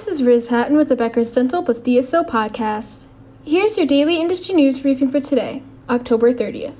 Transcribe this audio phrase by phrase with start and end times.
[0.00, 3.04] this is Riz Hatton with the Becker's Dental plus DSO podcast.
[3.44, 6.72] Here's your daily industry news briefing for today, October 30th.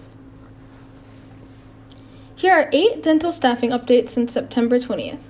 [2.35, 5.21] Here are eight dental staffing updates since September 20th.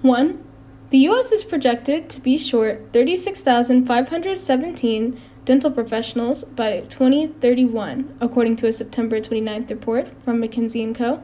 [0.00, 0.42] 1.
[0.88, 1.32] The U.S.
[1.32, 9.68] is projected to be short 36,517 dental professionals by 2031, according to a September 29th
[9.68, 11.22] report from McKinsey & Co.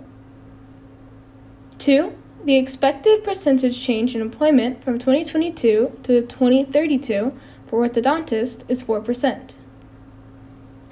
[1.78, 2.12] 2.
[2.44, 7.32] The expected percentage change in employment from 2022 to 2032
[7.66, 9.54] for orthodontists is 4%.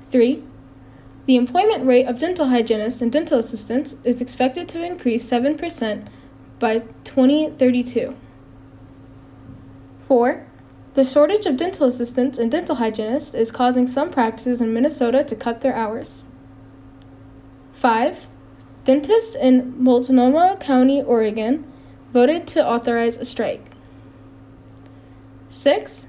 [0.05, 0.45] 3.
[1.24, 6.06] The employment rate of dental hygienists and dental assistants is expected to increase 7%
[6.58, 8.14] by 2032.
[10.06, 10.46] 4.
[10.94, 15.36] The shortage of dental assistants and dental hygienists is causing some practices in Minnesota to
[15.36, 16.24] cut their hours.
[17.72, 18.27] 5.
[18.88, 21.70] Dentists in Multnomah County, Oregon,
[22.15, 23.70] voted to authorize a strike.
[25.51, 26.09] 6.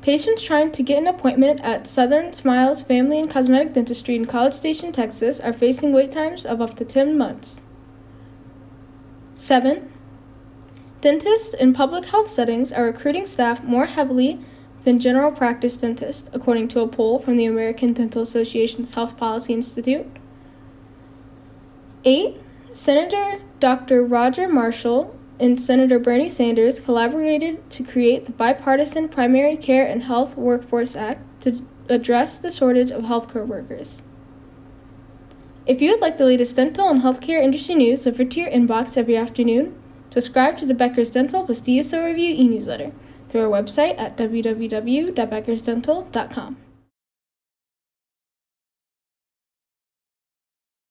[0.00, 4.54] Patients trying to get an appointment at Southern Smiles Family and Cosmetic Dentistry in College
[4.54, 7.64] Station, Texas, are facing wait times of up to 10 months.
[9.34, 9.92] 7.
[11.00, 14.38] Dentists in public health settings are recruiting staff more heavily
[14.84, 19.52] than general practice dentists, according to a poll from the American Dental Association's Health Policy
[19.52, 20.06] Institute.
[22.04, 22.36] 8.
[22.72, 24.04] Senator Dr.
[24.04, 30.36] Roger Marshall and Senator Bernie Sanders collaborated to create the bipartisan Primary Care and Health
[30.36, 34.02] Workforce Act to address the shortage of healthcare workers.
[35.66, 38.96] If you would like the latest dental and healthcare industry news delivered to your inbox
[38.96, 39.74] every afternoon,
[40.10, 42.90] subscribe to the Becker's Dental plus DSO Review e newsletter
[43.28, 46.56] through our website at www.beckersdental.com.